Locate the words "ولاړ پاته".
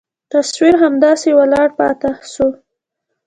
1.39-2.11